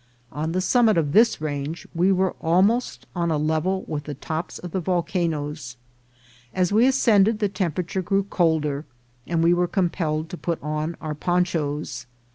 On 0.31 0.51
the 0.53 0.61
summit 0.61 0.97
of 0.97 1.11
this 1.11 1.39
range 1.39 1.87
we 1.93 2.11
were 2.11 2.33
almost 2.41 3.05
on 3.15 3.29
a 3.29 3.37
level 3.37 3.83
with 3.87 4.05
the 4.05 4.15
tops 4.15 4.57
of 4.57 4.71
the 4.71 4.79
volcanoes. 4.79 5.77
As 6.55 6.73
we 6.73 6.87
ascended 6.87 7.37
the 7.37 7.47
temperature 7.47 8.01
grew 8.01 8.23
colder, 8.23 8.83
and 9.27 9.43
we 9.43 9.53
were 9.53 9.67
compelled 9.67 10.27
to 10.31 10.37
put 10.37 10.57
on 10.63 10.97
our 11.01 11.13
ponchas. 11.13 12.07